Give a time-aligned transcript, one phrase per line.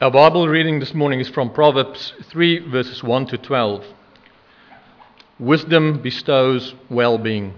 [0.00, 3.84] Our Bible reading this morning is from Proverbs 3, verses 1 to 12.
[5.38, 7.52] Wisdom bestows well being.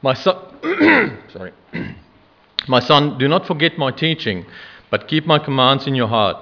[0.00, 0.36] My son,
[2.68, 4.46] my son, do not forget my teaching,
[4.90, 6.36] but keep my commands in your heart,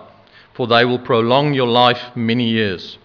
[0.54, 2.98] for they will prolong your life many years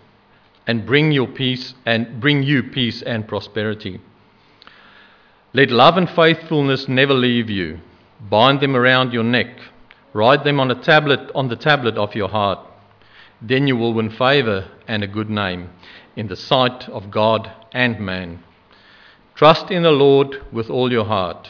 [0.68, 4.00] and bring your peace and bring you peace and prosperity.
[5.54, 7.80] Let love and faithfulness never leave you.
[8.30, 9.50] Bind them around your neck
[10.16, 12.60] Write them on a tablet on the tablet of your heart.
[13.42, 15.72] Then you will win favor and a good name
[16.16, 18.42] in the sight of God and man.
[19.36, 21.50] Trust in the Lord with all your heart,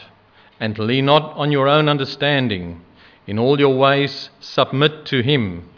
[0.58, 2.80] and lean not on your own understanding.
[3.28, 5.70] In all your ways submit to him,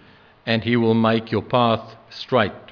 [0.47, 2.68] and he will make your path straight.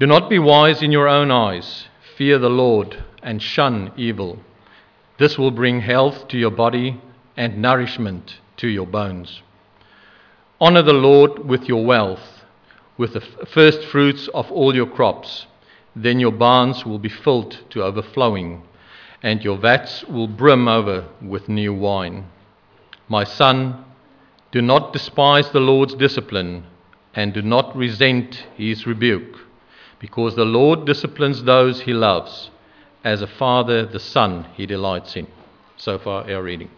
[0.00, 1.86] Do not be wise in your own eyes.
[2.16, 4.40] Fear the Lord and shun evil.
[5.18, 7.00] This will bring health to your body
[7.36, 9.40] and nourishment to your bones.
[10.60, 12.44] Honor the Lord with your wealth,
[12.98, 15.46] with the first fruits of all your crops.
[15.94, 18.64] Then your barns will be filled to overflowing,
[19.22, 22.26] and your vats will brim over with new wine.
[23.08, 23.84] My son,
[24.50, 26.66] do not despise the Lord's discipline,
[27.14, 29.38] and do not resent his rebuke,
[30.04, 32.50] because the Lord disciplines those he loves,
[33.02, 35.26] as a father the son he delights in.
[35.78, 36.68] So far, our reading.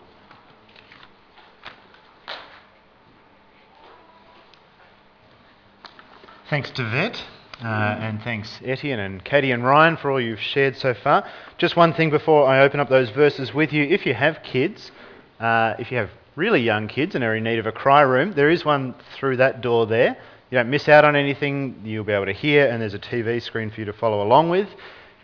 [6.49, 7.21] Thanks to Vet,
[7.65, 11.29] uh, and thanks Etienne and Katie and Ryan for all you've shared so far.
[11.59, 13.83] Just one thing before I open up those verses with you.
[13.83, 14.93] If you have kids,
[15.41, 18.35] uh, if you have really young kids and are in need of a cry room,
[18.35, 20.17] there is one through that door there.
[20.51, 23.43] You don't miss out on anything, you'll be able to hear, and there's a TV
[23.43, 24.69] screen for you to follow along with.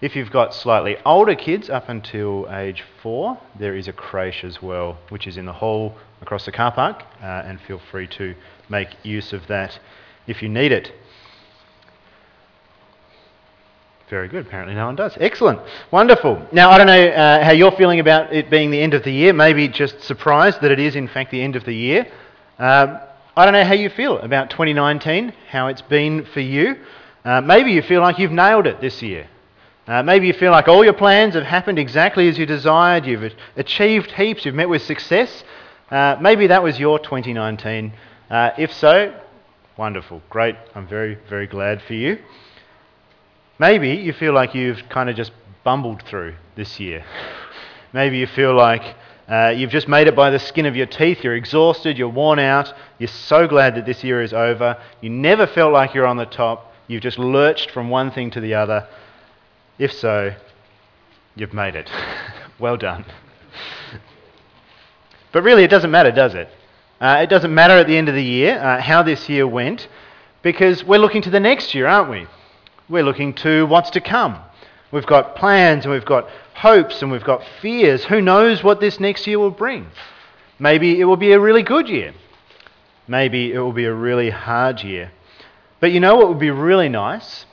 [0.00, 4.60] If you've got slightly older kids up until age four, there is a creche as
[4.60, 8.34] well, which is in the hall across the car park, uh, and feel free to
[8.68, 9.78] make use of that
[10.26, 10.92] if you need it.
[14.10, 14.44] Very good.
[14.44, 15.16] Apparently, no one does.
[15.20, 15.60] Excellent.
[15.92, 16.48] Wonderful.
[16.50, 19.12] Now, I don't know uh, how you're feeling about it being the end of the
[19.12, 19.32] year.
[19.32, 22.08] Maybe just surprised that it is, in fact, the end of the year.
[22.58, 22.98] Um,
[23.34, 26.76] I don't know how you feel about 2019, how it's been for you.
[27.24, 29.26] Uh, maybe you feel like you've nailed it this year.
[29.86, 33.06] Uh, maybe you feel like all your plans have happened exactly as you desired.
[33.06, 34.44] You've achieved heaps.
[34.44, 35.44] You've met with success.
[35.90, 37.94] Uh, maybe that was your 2019.
[38.30, 39.18] Uh, if so,
[39.78, 40.20] wonderful.
[40.28, 40.56] Great.
[40.74, 42.18] I'm very, very glad for you.
[43.58, 45.32] Maybe you feel like you've kind of just
[45.64, 47.02] bumbled through this year.
[47.94, 48.94] Maybe you feel like
[49.28, 51.22] uh, you've just made it by the skin of your teeth.
[51.22, 54.76] You're exhausted, you're worn out, you're so glad that this year is over.
[55.00, 56.72] You never felt like you're on the top.
[56.88, 58.86] You've just lurched from one thing to the other.
[59.78, 60.34] If so,
[61.34, 61.90] you've made it.
[62.58, 63.04] well done.
[65.32, 66.48] but really, it doesn't matter, does it?
[67.00, 69.88] Uh, it doesn't matter at the end of the year uh, how this year went
[70.42, 72.26] because we're looking to the next year, aren't we?
[72.88, 74.38] We're looking to what's to come.
[74.92, 78.04] We've got plans and we've got hopes and we've got fears.
[78.04, 79.86] Who knows what this next year will bring?
[80.58, 82.12] Maybe it will be a really good year.
[83.08, 85.10] Maybe it will be a really hard year.
[85.80, 87.46] But you know what would be really nice?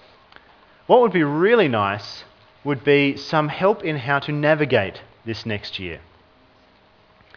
[0.86, 2.24] What would be really nice
[2.64, 6.02] would be some help in how to navigate this next year.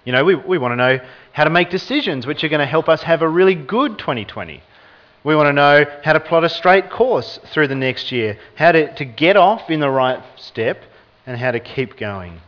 [0.05, 1.01] You know, we, we want to know
[1.33, 4.63] how to make decisions which are going to help us have a really good 2020.
[5.25, 8.73] We want to know how to plot a straight course through the next year, how
[8.73, 10.83] to, to get off in the right step,
[11.27, 12.41] and how to keep going.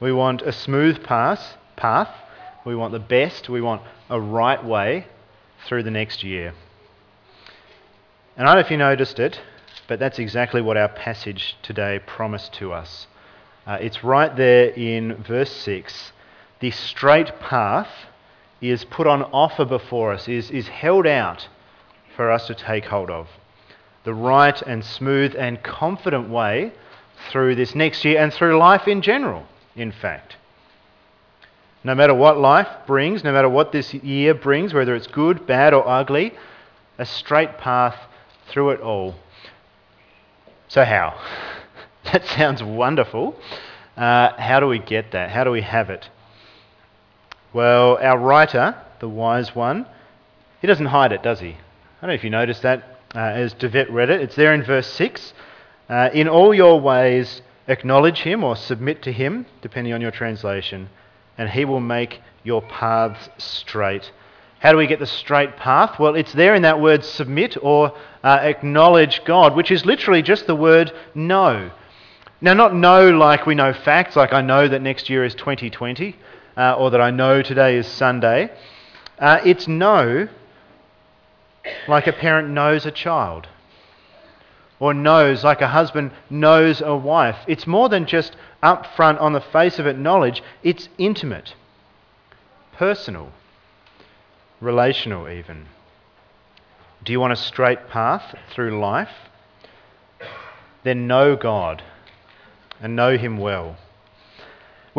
[0.00, 2.14] We want a smooth path, path.
[2.64, 3.48] We want the best.
[3.48, 5.06] We want a right way
[5.66, 6.54] through the next year.
[8.36, 9.40] And I don't know if you noticed it,
[9.88, 13.06] but that's exactly what our passage today promised to us.
[13.66, 16.12] Uh, it's right there in verse 6
[16.60, 17.88] the straight path
[18.60, 21.48] is put on offer before us, is, is held out
[22.16, 23.28] for us to take hold of.
[24.04, 26.72] The right and smooth and confident way
[27.30, 29.46] through this next year and through life in general,
[29.76, 30.36] in fact.
[31.82, 35.72] No matter what life brings, no matter what this year brings, whether it's good, bad,
[35.72, 36.34] or ugly,
[36.98, 37.96] a straight path
[38.48, 39.14] through it all.
[40.68, 41.18] So, how?
[42.12, 43.34] that sounds wonderful.
[43.96, 45.30] Uh, how do we get that?
[45.30, 46.08] How do we have it?
[47.52, 49.86] Well, our writer, the wise one,
[50.60, 51.48] he doesn't hide it, does he?
[51.48, 51.56] I
[52.00, 54.20] don't know if you noticed that uh, as Devet read it.
[54.20, 55.32] It's there in verse 6.
[55.88, 60.88] Uh, in all your ways, acknowledge him or submit to him, depending on your translation,
[61.36, 64.12] and he will make your paths straight.
[64.60, 65.98] How do we get the straight path?
[65.98, 70.46] Well, it's there in that word submit or uh, acknowledge God, which is literally just
[70.46, 71.70] the word know.
[72.40, 76.16] Now, not know like we know facts, like I know that next year is 2020,
[76.56, 78.50] uh, or that I know today is Sunday.
[79.18, 80.28] Uh, it's know
[81.88, 83.48] like a parent knows a child,
[84.78, 87.36] or knows like a husband knows a wife.
[87.46, 91.54] It's more than just upfront on the face of it knowledge, it's intimate,
[92.72, 93.32] personal,
[94.60, 95.66] relational, even.
[97.04, 99.30] Do you want a straight path through life?
[100.82, 101.82] Then know God
[102.80, 103.76] and know Him well.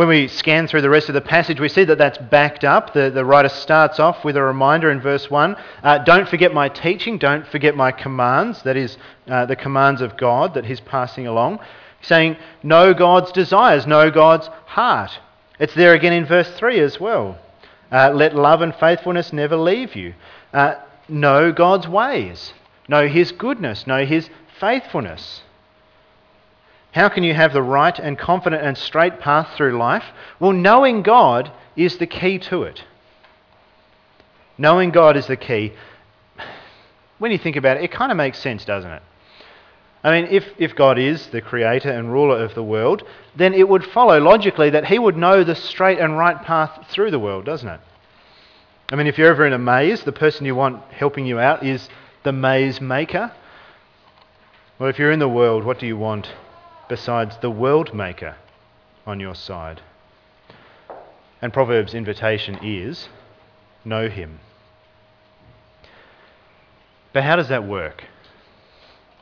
[0.01, 2.91] When we scan through the rest of the passage, we see that that's backed up.
[2.91, 6.69] The, the writer starts off with a reminder in verse 1 uh, Don't forget my
[6.69, 11.27] teaching, don't forget my commands, that is, uh, the commands of God that He's passing
[11.27, 11.59] along.
[12.01, 15.19] Saying, Know God's desires, know God's heart.
[15.59, 17.37] It's there again in verse 3 as well.
[17.91, 20.15] Uh, Let love and faithfulness never leave you.
[20.51, 20.77] Uh,
[21.09, 22.53] know God's ways,
[22.87, 25.43] know His goodness, know His faithfulness.
[26.91, 30.03] How can you have the right and confident and straight path through life?
[30.39, 32.83] Well, knowing God is the key to it.
[34.57, 35.73] Knowing God is the key.
[37.17, 39.03] When you think about it, it kind of makes sense, doesn't it?
[40.03, 43.03] I mean, if, if God is the creator and ruler of the world,
[43.35, 47.11] then it would follow logically that he would know the straight and right path through
[47.11, 47.79] the world, doesn't it?
[48.91, 51.63] I mean, if you're ever in a maze, the person you want helping you out
[51.63, 51.87] is
[52.23, 53.31] the maze maker.
[54.79, 56.27] Well, if you're in the world, what do you want
[56.91, 58.35] besides the world maker
[59.07, 59.79] on your side?
[61.41, 63.07] And Proverbs' invitation is
[63.85, 64.41] know him.
[67.13, 68.03] But how does that work?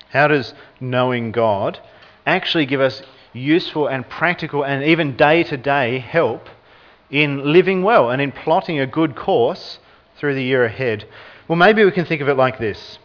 [0.09, 1.77] How does knowing God
[2.25, 6.49] actually give us useful and practical and even day to day help
[7.11, 9.77] in living well and in plotting a good course
[10.17, 11.05] through the year ahead?
[11.47, 12.97] Well, maybe we can think of it like this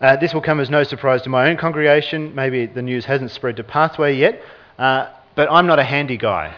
[0.00, 2.34] uh, this will come as no surprise to my own congregation.
[2.34, 4.42] Maybe the news hasn't spread to Pathway yet,
[4.78, 6.54] uh, but I'm not a handy guy.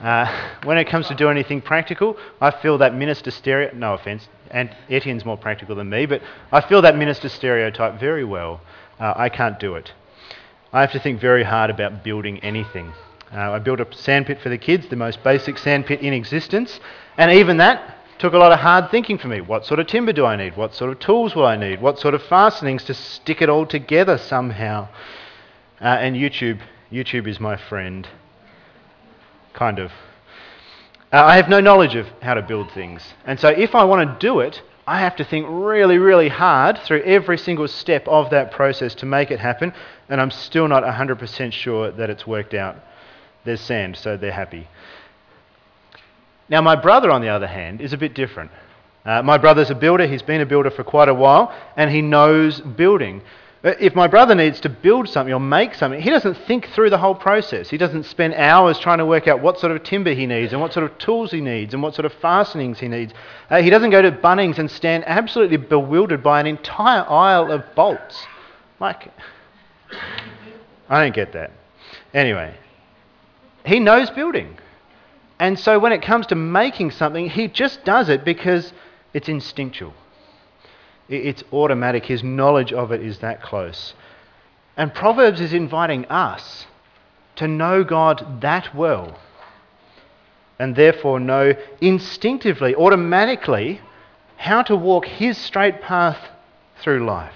[0.00, 4.28] Uh, when it comes to doing anything practical, I feel that minister stereotype, no offence,
[4.50, 8.60] and Etienne's more practical than me, but I feel that minister stereotype very well.
[9.00, 9.92] Uh, I can't do it.
[10.72, 12.92] I have to think very hard about building anything.
[13.32, 16.80] Uh, I built a sandpit for the kids, the most basic sandpit in existence,
[17.16, 19.40] and even that took a lot of hard thinking for me.
[19.40, 20.56] What sort of timber do I need?
[20.56, 21.80] What sort of tools will I need?
[21.80, 24.88] What sort of fastenings to stick it all together somehow?
[25.80, 26.60] Uh, and YouTube,
[26.90, 28.08] YouTube is my friend.
[29.54, 29.92] Kind of.
[31.12, 33.14] Uh, I have no knowledge of how to build things.
[33.24, 36.78] And so if I want to do it, I have to think really, really hard
[36.78, 39.72] through every single step of that process to make it happen.
[40.08, 42.76] And I'm still not 100% sure that it's worked out.
[43.44, 44.66] There's sand, so they're happy.
[46.48, 48.50] Now, my brother, on the other hand, is a bit different.
[49.04, 52.02] Uh, my brother's a builder, he's been a builder for quite a while, and he
[52.02, 53.22] knows building.
[53.64, 56.90] Uh, if my brother needs to build something or make something, he doesn't think through
[56.90, 57.68] the whole process.
[57.68, 60.60] He doesn't spend hours trying to work out what sort of timber he needs and
[60.60, 63.12] what sort of tools he needs and what sort of fastenings he needs.
[63.50, 67.64] Uh, he doesn't go to Bunnings and stand absolutely bewildered by an entire aisle of
[67.74, 68.26] bolts.
[68.78, 69.08] Like,
[70.88, 71.50] I don't get that.
[72.14, 72.54] Anyway,
[73.64, 74.56] he knows building.
[75.38, 78.72] And so when it comes to making something, he just does it because
[79.14, 79.94] it's instinctual.
[81.08, 82.04] It's automatic.
[82.06, 83.94] His knowledge of it is that close.
[84.76, 86.66] And Proverbs is inviting us
[87.36, 89.18] to know God that well
[90.58, 93.80] and therefore know instinctively, automatically,
[94.36, 96.18] how to walk His straight path
[96.82, 97.32] through life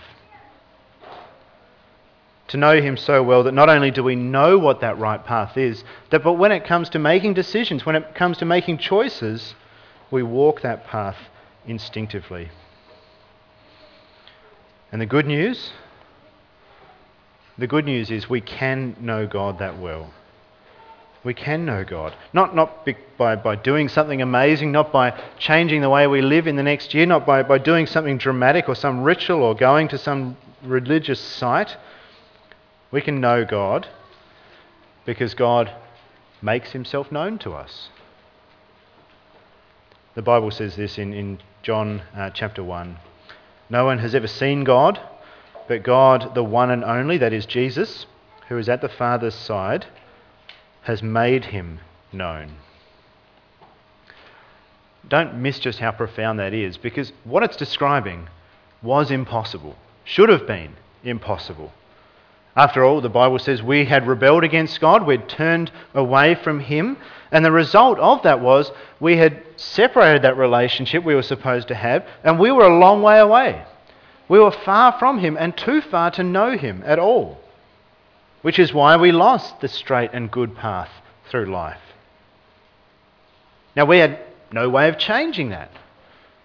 [2.52, 5.56] to know Him so well that not only do we know what that right path
[5.56, 9.54] is, that, but when it comes to making decisions, when it comes to making choices,
[10.10, 11.16] we walk that path
[11.66, 12.50] instinctively.
[14.92, 15.72] And the good news?
[17.56, 20.12] The good news is we can know God that well.
[21.24, 22.14] We can know God.
[22.34, 26.56] Not, not by, by doing something amazing, not by changing the way we live in
[26.56, 29.96] the next year, not by, by doing something dramatic or some ritual or going to
[29.96, 31.78] some religious site
[32.92, 33.88] we can know God
[35.04, 35.72] because God
[36.40, 37.88] makes himself known to us.
[40.14, 42.98] The Bible says this in, in John uh, chapter 1.
[43.70, 45.00] No one has ever seen God,
[45.66, 48.04] but God, the one and only, that is Jesus,
[48.48, 49.86] who is at the Father's side,
[50.82, 51.80] has made him
[52.12, 52.56] known.
[55.08, 58.28] Don't miss just how profound that is, because what it's describing
[58.82, 61.72] was impossible, should have been impossible.
[62.54, 66.98] After all, the Bible says we had rebelled against God, we'd turned away from Him,
[67.30, 71.74] and the result of that was we had separated that relationship we were supposed to
[71.74, 73.64] have, and we were a long way away.
[74.28, 77.40] We were far from Him and too far to know Him at all,
[78.42, 80.90] which is why we lost the straight and good path
[81.30, 81.80] through life.
[83.74, 84.18] Now, we had
[84.52, 85.70] no way of changing that.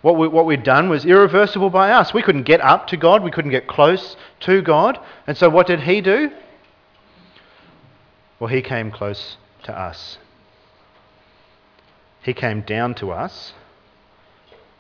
[0.08, 2.14] What, we, what we'd done was irreversible by us.
[2.14, 4.98] We couldn't get up to God, we couldn't get close to God.
[5.28, 6.32] And so, what did He do?
[8.40, 10.18] Well, He came close to us.
[12.22, 13.52] He came down to us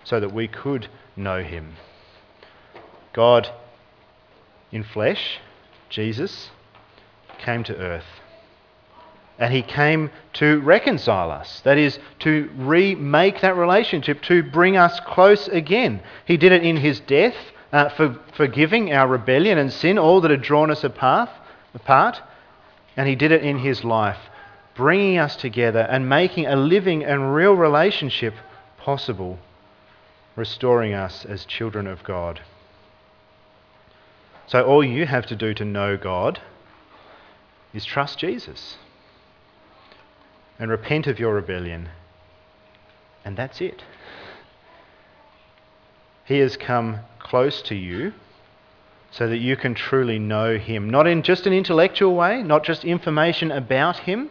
[0.05, 1.75] so that we could know Him.
[3.12, 3.50] God
[4.72, 5.39] in flesh,
[5.89, 6.51] Jesus,
[7.38, 8.22] came to earth.
[9.39, 11.62] And he came to reconcile us.
[11.62, 16.01] That is, to remake that relationship, to bring us close again.
[16.25, 17.36] He did it in his death,
[17.72, 21.29] uh, for forgiving our rebellion and sin, all that had drawn us apart,
[21.75, 22.22] apart.
[22.96, 24.17] And he did it in his life,
[24.74, 28.34] bringing us together and making a living and real relationship
[28.79, 29.38] possible,
[30.36, 32.41] restoring us as children of God.
[34.48, 36.39] So, all you have to do to know God
[37.74, 38.77] is trust Jesus
[40.59, 41.89] and repent of your rebellion.
[43.23, 43.83] And that's it.
[46.25, 48.13] He has come close to you
[49.11, 50.89] so that you can truly know Him.
[50.89, 54.29] Not in just an intellectual way, not just information about Him,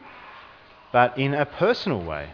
[0.92, 2.30] but in a personal way.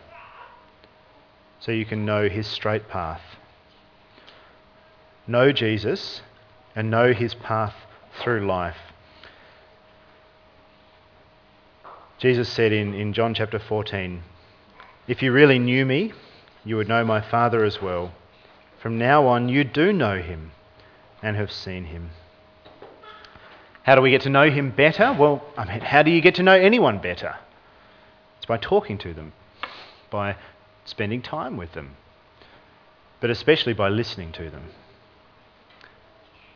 [1.61, 3.23] So you can know His straight path.
[5.27, 6.23] Know Jesus
[6.75, 7.75] and know His path
[8.21, 8.92] through life.
[12.23, 14.23] Jesus said in, in John chapter 14,
[15.09, 16.13] If you really knew me,
[16.65, 18.15] you would know my Father as well.
[18.81, 20.53] From now on, you do know him
[21.21, 22.11] and have seen him.
[23.83, 25.13] How do we get to know him better?
[25.13, 27.35] Well, I mean, how do you get to know anyone better?
[28.37, 29.33] It's by talking to them,
[30.09, 30.37] by
[30.85, 31.97] spending time with them,
[33.21, 34.67] but especially by listening to them.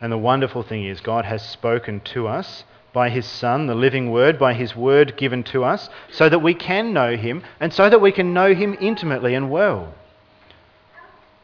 [0.01, 2.63] And the wonderful thing is, God has spoken to us
[2.97, 6.55] by his Son, the living Word, by his Word given to us, so that we
[6.55, 9.93] can know him and so that we can know him intimately and well.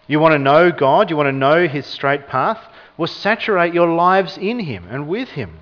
[0.06, 1.10] You want to know God?
[1.10, 2.58] You want to know his straight path?
[2.96, 5.58] Well, saturate your lives in him and with him,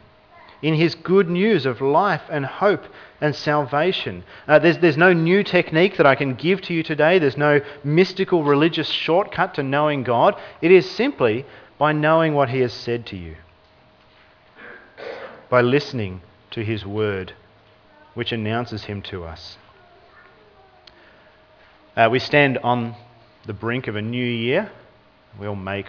[0.62, 2.85] in his good news of life and hope
[3.20, 4.23] and salvation.
[4.47, 7.18] Uh, there's, there's no new technique that I can give to you today.
[7.18, 10.40] There's no mystical religious shortcut to knowing God.
[10.62, 11.47] It is simply
[11.78, 13.35] by knowing what he has said to you
[15.50, 17.35] by listening to his word,
[18.14, 19.59] which announces him to us.
[21.97, 22.95] Uh, we stand on
[23.47, 24.71] the brink of a new year.
[25.38, 25.87] We'll make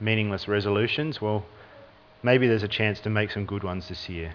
[0.00, 1.20] meaningless resolutions.
[1.20, 1.44] Well,
[2.22, 4.34] maybe there's a chance to make some good ones this year.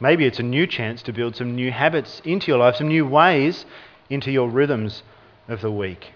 [0.00, 3.06] Maybe it's a new chance to build some new habits into your life, some new
[3.06, 3.66] ways
[4.08, 5.02] into your rhythms
[5.48, 6.12] of the week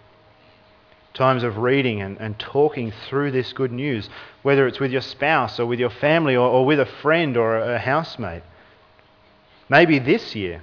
[1.15, 4.11] times of reading and, and talking through this good news,
[4.43, 7.57] whether it's with your spouse or with your family or, or with a friend or
[7.57, 8.43] a, a housemate.
[9.69, 10.63] Maybe this year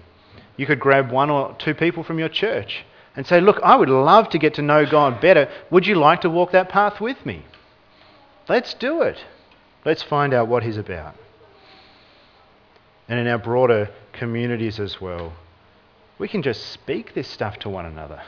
[0.57, 3.89] you could grab one or two people from your church and say, Look, I would
[3.89, 5.49] love to get to know God better.
[5.71, 7.45] Would you like to walk that path with me?
[8.47, 9.23] Let's do it.
[9.85, 11.15] Let's find out what He's about.
[13.07, 15.33] And in our broader communities as well,
[16.19, 18.21] we can just speak this stuff to one another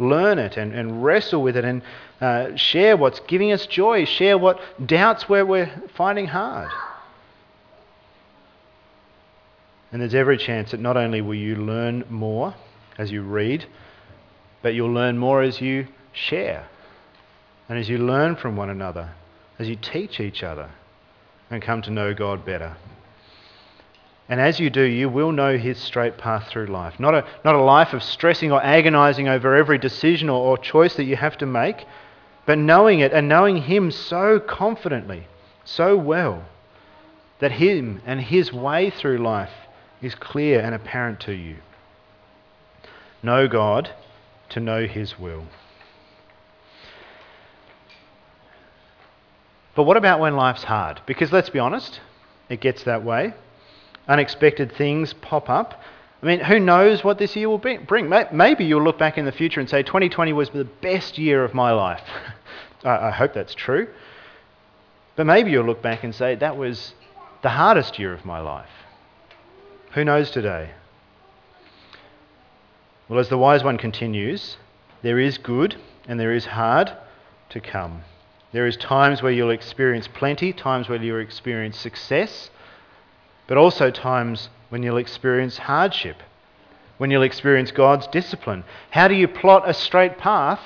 [0.00, 1.82] learn it and, and wrestle with it and
[2.20, 6.70] uh, share what's giving us joy, share what doubts where we're finding hard.
[9.92, 12.54] And there's every chance that not only will you learn more
[12.96, 13.66] as you read,
[14.62, 16.68] but you'll learn more as you share
[17.68, 19.10] and as you learn from one another,
[19.58, 20.70] as you teach each other
[21.50, 22.76] and come to know God better.
[24.30, 27.00] And as you do, you will know His straight path through life.
[27.00, 30.94] Not a, not a life of stressing or agonizing over every decision or, or choice
[30.94, 31.84] that you have to make,
[32.46, 35.26] but knowing it and knowing Him so confidently,
[35.64, 36.44] so well,
[37.40, 39.50] that Him and His way through life
[40.00, 41.56] is clear and apparent to you.
[43.24, 43.90] Know God
[44.50, 45.46] to know His will.
[49.74, 51.00] But what about when life's hard?
[51.04, 51.98] Because let's be honest,
[52.48, 53.34] it gets that way
[54.08, 55.80] unexpected things pop up.
[56.22, 58.08] I mean, who knows what this year will bring?
[58.32, 61.54] Maybe you'll look back in the future and say, 2020 was the best year of
[61.54, 62.02] my life.
[62.84, 63.88] I hope that's true.
[65.16, 66.94] But maybe you'll look back and say, that was
[67.42, 68.70] the hardest year of my life.
[69.92, 70.70] Who knows today?
[73.08, 74.56] Well, as the wise one continues,
[75.02, 75.76] there is good
[76.06, 76.92] and there is hard
[77.48, 78.02] to come.
[78.52, 82.50] There is times where you'll experience plenty, times where you'll experience success,
[83.50, 86.22] but also times when you'll experience hardship,
[86.98, 88.62] when you'll experience God's discipline.
[88.92, 90.60] How do you plot a straight path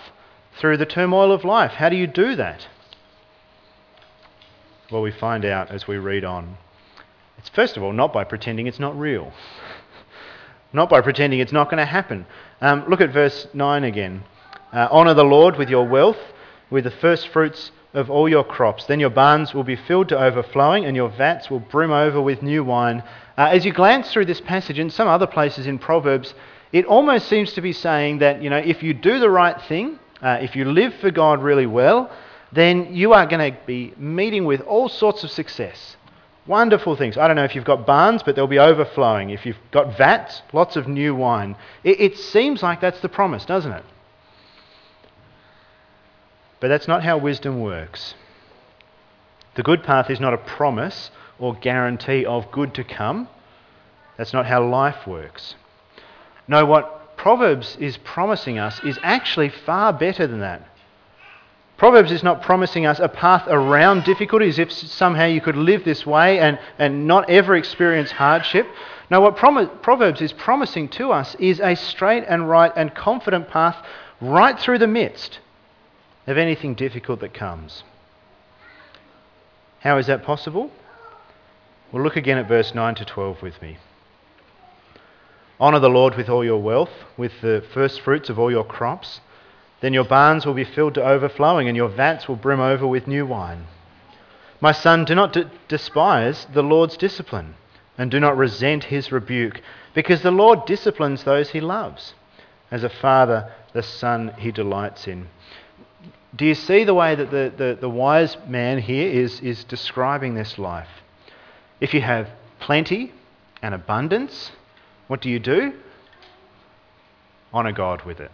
[0.59, 1.71] through the turmoil of life?
[1.71, 2.69] How do you do that?
[4.91, 6.59] Well, we find out as we read on.
[7.39, 9.33] It's first of all not by pretending it's not real,
[10.75, 12.27] not by pretending it's not going to happen.
[12.61, 14.25] Um, look at verse 9 again.
[14.75, 16.21] Uh, Honour the Lord with your wealth,
[16.69, 18.85] with the first fruits of all your crops.
[18.85, 22.43] Then your barns will be filled to overflowing, and your vats will brim over with
[22.43, 23.03] new wine.
[23.39, 26.35] Uh, as you glance through this passage and some other places in Proverbs,
[26.73, 29.99] it almost seems to be saying that, you know, if you do the right thing,
[30.21, 32.11] uh, if you live for God really well,
[32.53, 35.97] then you are going to be meeting with all sorts of success.
[36.47, 37.17] Wonderful things.
[37.17, 39.31] I don't know if you've got barns, but they'll be overflowing.
[39.31, 41.57] If you've got vats, lots of new wine.
[41.85, 43.85] It, it seems like that's the promise, doesn't it?
[46.61, 48.15] But that's not how wisdom works.
[49.55, 53.29] The good path is not a promise or guarantee of good to come.
[54.17, 55.55] That's not how life works.
[56.49, 60.69] No, what Proverbs is promising us is actually far better than that.
[61.77, 66.07] Proverbs is not promising us a path around difficulties if somehow you could live this
[66.07, 68.67] way and, and not ever experience hardship.
[69.11, 73.77] No, what Proverbs is promising to us is a straight and right and confident path
[74.21, 75.41] right through the midst
[76.27, 77.85] of anything difficult that comes.
[79.81, 80.71] How is that possible?
[81.93, 83.79] Well, look again at verse 9 to 12 with me.
[85.61, 89.21] Honour the Lord with all your wealth, with the first fruits of all your crops.
[89.81, 93.07] Then your barns will be filled to overflowing, and your vats will brim over with
[93.07, 93.67] new wine.
[94.61, 97.55] My son, do not d- despise the Lord's discipline,
[97.99, 99.61] and do not resent his rebuke,
[99.93, 102.15] because the Lord disciplines those he loves,
[102.71, 105.29] as a father the son he delights in.
[106.37, 110.35] Do you see the way that the, the, the wise man here is, is describing
[110.35, 110.89] this life?
[111.81, 113.13] If you have plenty
[113.63, 114.51] and abundance,
[115.07, 115.75] what do you do?
[117.53, 118.33] Honour God with it.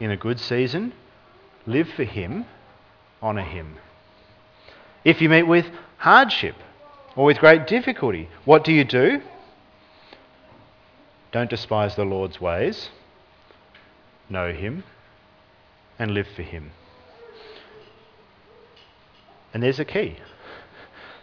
[0.00, 0.94] In a good season,
[1.66, 2.46] live for Him,
[3.22, 3.76] honour Him.
[5.04, 5.66] If you meet with
[5.98, 6.54] hardship
[7.14, 9.20] or with great difficulty, what do you do?
[11.30, 12.88] Don't despise the Lord's ways.
[14.30, 14.84] Know Him
[16.00, 16.72] and live for Him.
[19.54, 20.16] And there's a key.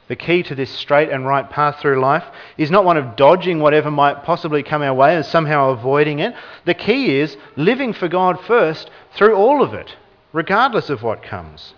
[0.08, 2.24] The key to this straight and right path through life
[2.58, 6.34] is not one of dodging whatever might possibly come our way and somehow avoiding it.
[6.64, 9.98] The key is living for God first through all of it,
[10.32, 11.74] regardless of what comes.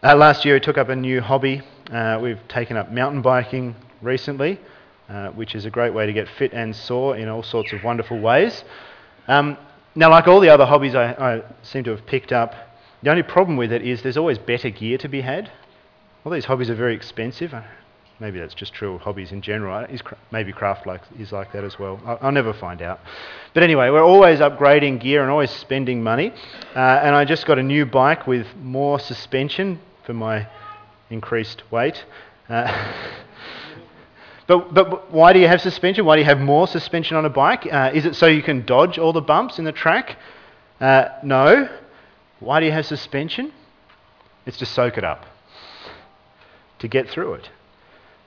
[0.00, 1.62] Uh, last year, we took up a new hobby.
[1.90, 4.60] Uh, we've taken up mountain biking recently,
[5.08, 7.82] uh, which is a great way to get fit and sore in all sorts of
[7.82, 8.62] wonderful ways.
[9.26, 9.58] Um,
[9.94, 12.54] now, like all the other hobbies I, I seem to have picked up,
[13.02, 15.50] the only problem with it is there's always better gear to be had.
[16.24, 17.54] All these hobbies are very expensive.
[17.54, 17.62] Uh,
[18.20, 19.84] maybe that's just true of hobbies in general.
[19.84, 22.00] Is, maybe craft like, is like that as well.
[22.04, 23.00] I'll, I'll, never find out.
[23.54, 26.32] But anyway, we're always upgrading gear and always spending money.
[26.74, 30.48] Uh, and I just got a new bike with more suspension for my
[31.10, 32.04] increased weight.
[32.48, 32.92] Uh,
[34.48, 36.04] but, but why do you have suspension?
[36.06, 37.66] Why do you have more suspension on a bike?
[37.70, 40.16] Uh, is it so you can dodge all the bumps in the track?
[40.80, 41.68] Uh, no.
[42.40, 43.52] Why do you have suspension?
[44.46, 45.26] It's to soak it up,
[46.78, 47.50] to get through it.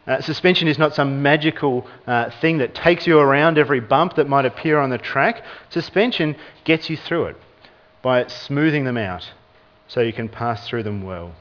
[0.06, 4.28] Uh, suspension is not some magical uh, thing that takes you around every bump that
[4.30, 5.44] might appear on the track.
[5.70, 7.38] Suspension gets you through it
[8.02, 9.32] by smoothing them out
[9.88, 11.34] so you can pass through them well.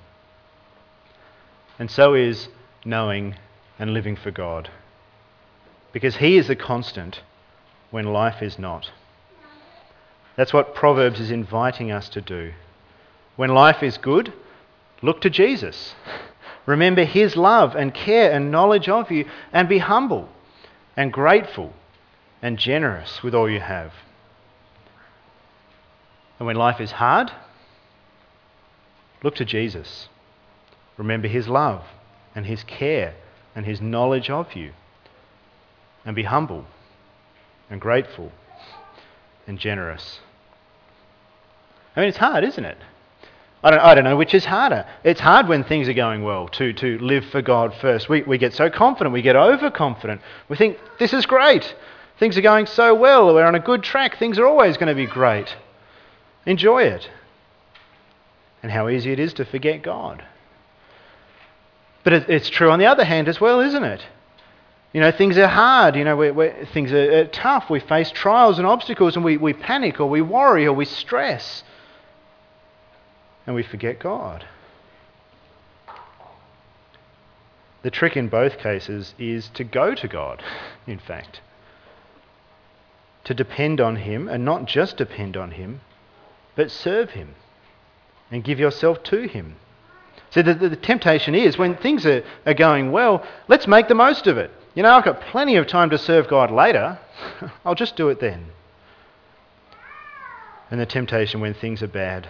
[1.78, 2.48] And so is
[2.84, 3.34] knowing
[3.80, 4.70] and living for God.
[5.92, 7.22] Because He is the constant
[7.90, 8.92] when life is not.
[10.36, 12.52] That's what Proverbs is inviting us to do.
[13.34, 14.32] When life is good,
[15.02, 15.94] look to Jesus.
[16.66, 20.28] Remember his love and care and knowledge of you, and be humble
[20.96, 21.72] and grateful
[22.42, 23.92] and generous with all you have.
[26.38, 27.32] And when life is hard,
[29.22, 30.08] look to Jesus.
[30.96, 31.84] Remember his love
[32.34, 33.14] and his care
[33.54, 34.72] and his knowledge of you,
[36.04, 36.66] and be humble
[37.68, 38.32] and grateful
[39.46, 40.20] and generous.
[41.96, 42.78] I mean, it's hard, isn't it?
[43.62, 44.86] I don't, I don't know which is harder.
[45.04, 48.08] It's hard when things are going well to, to live for God first.
[48.08, 50.22] We, we get so confident, we get overconfident.
[50.48, 51.74] We think, this is great.
[52.18, 53.34] Things are going so well.
[53.34, 54.18] We're on a good track.
[54.18, 55.54] Things are always going to be great.
[56.46, 57.10] Enjoy it.
[58.62, 60.24] And how easy it is to forget God.
[62.10, 64.04] But it, it's true on the other hand as well, isn't it?
[64.92, 65.94] You know, things are hard.
[65.94, 67.70] You know, we're, we're, things are, are tough.
[67.70, 71.62] We face trials and obstacles and we, we panic or we worry or we stress
[73.46, 74.44] and we forget God.
[77.82, 80.42] The trick in both cases is to go to God,
[80.88, 81.40] in fact.
[83.22, 85.80] To depend on Him, and not just depend on Him,
[86.56, 87.36] but serve Him
[88.32, 89.54] and give yourself to Him.
[90.30, 94.28] So the, the, temptation is when things are, are going well, let's make the most
[94.28, 94.50] of it.
[94.74, 96.98] You know, I've got plenty of time to serve God later.
[97.64, 98.46] I'll just do it then.
[100.70, 102.28] And the temptation when things are bad,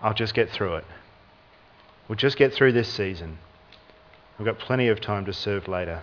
[0.00, 0.84] I'll just get through it.
[2.08, 3.38] We'll just get through this season.
[4.38, 6.02] We've got plenty of time to serve later.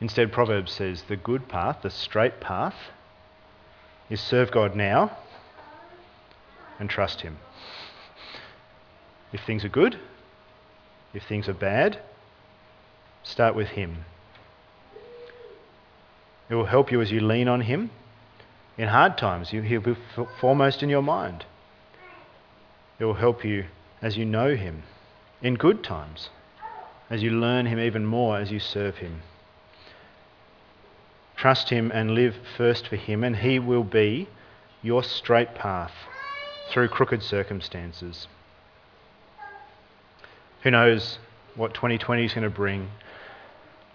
[0.00, 2.74] Instead, Proverbs says the good path, the straight path,
[4.10, 5.16] is serve God now
[6.78, 7.38] and trust Him.
[9.34, 9.98] If things are good,
[11.12, 11.98] if things are bad,
[13.24, 14.04] start with Him.
[16.48, 17.90] It will help you as you lean on Him.
[18.78, 19.96] In hard times, He'll be
[20.40, 21.46] foremost in your mind.
[23.00, 23.64] It will help you
[24.00, 24.84] as you know Him.
[25.42, 26.30] In good times,
[27.10, 29.22] as you learn Him even more as you serve Him.
[31.36, 34.28] Trust Him and live first for Him, and He will be
[34.80, 35.92] your straight path
[36.70, 38.28] through crooked circumstances.
[40.64, 41.18] Who knows
[41.56, 42.90] what 2020 is going to bring?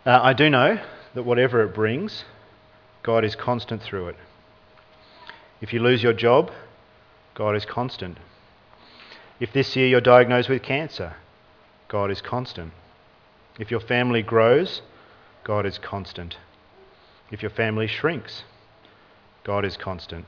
[0.05, 0.79] Uh, I do know
[1.15, 2.25] that whatever it brings,
[3.01, 4.15] God is constant through it.
[5.61, 6.51] If you lose your job,
[7.33, 8.19] God is constant.
[9.39, 11.15] If this year you're diagnosed with cancer,
[11.87, 12.71] God is constant.
[13.57, 14.83] If your family grows,
[15.43, 16.37] God is constant.
[17.31, 18.43] If your family shrinks,
[19.43, 20.27] God is constant.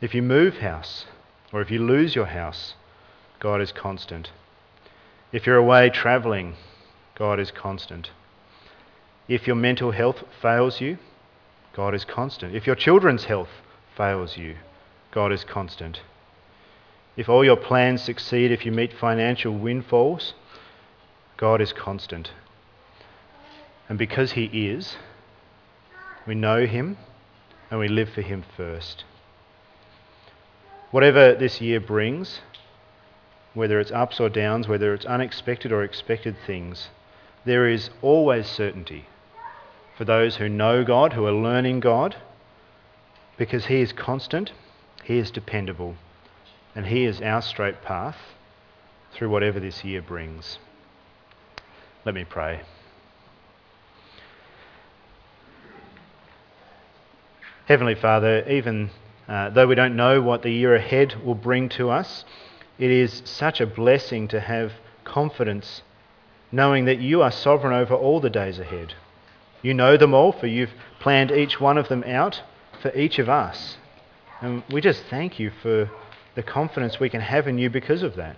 [0.00, 1.06] If you move house,
[1.52, 2.74] or if you lose your house,
[3.40, 4.30] God is constant.
[5.32, 6.54] If you're away travelling,
[7.14, 8.10] God is constant.
[9.28, 10.98] If your mental health fails you,
[11.72, 12.54] God is constant.
[12.54, 13.50] If your children's health
[13.96, 14.56] fails you,
[15.12, 16.00] God is constant.
[17.16, 20.34] If all your plans succeed, if you meet financial windfalls,
[21.36, 22.32] God is constant.
[23.88, 24.96] And because He is,
[26.26, 26.96] we know Him
[27.70, 29.04] and we live for Him first.
[30.90, 32.40] Whatever this year brings,
[33.54, 36.88] whether it's ups or downs, whether it's unexpected or expected things,
[37.44, 39.06] there is always certainty
[39.96, 42.16] for those who know God, who are learning God,
[43.36, 44.52] because He is constant,
[45.04, 45.96] He is dependable,
[46.74, 48.16] and He is our straight path
[49.12, 50.58] through whatever this year brings.
[52.04, 52.62] Let me pray.
[57.66, 58.90] Heavenly Father, even
[59.28, 62.24] uh, though we don't know what the year ahead will bring to us,
[62.80, 64.72] it is such a blessing to have
[65.04, 65.82] confidence
[66.50, 68.94] knowing that you are sovereign over all the days ahead.
[69.62, 72.42] You know them all, for you've planned each one of them out
[72.80, 73.76] for each of us.
[74.40, 75.90] And we just thank you for
[76.34, 78.36] the confidence we can have in you because of that.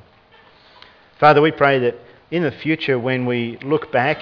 [1.21, 1.95] Father, we pray that
[2.33, 4.19] in the future, when we look back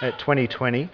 [0.00, 0.88] at 2020,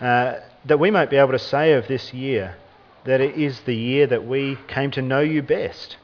[0.00, 2.56] uh, that we might be able to say of this year,
[3.04, 5.98] that it is the year that we came to know you best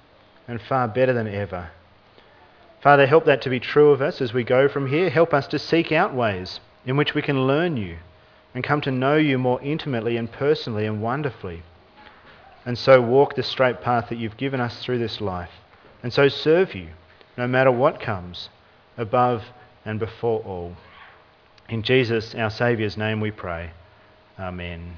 [0.47, 1.71] and far better than ever.
[2.85, 5.09] Father, help that to be true of us as we go from here.
[5.09, 7.97] Help us to seek out ways in which we can learn you
[8.55, 11.63] and come to know you more intimately and personally and wonderfully.
[12.67, 15.49] And so walk the straight path that you've given us through this life.
[16.03, 16.89] And so serve you
[17.39, 18.51] no matter what comes,
[18.99, 19.45] above
[19.87, 20.77] and before all.
[21.71, 23.71] In Jesus, our Saviour's name, we pray.
[24.39, 24.97] Amen.